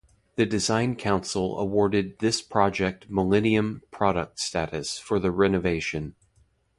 [0.35, 6.15] The Design Council awarded this project 'Millennium Product' status for the renovation.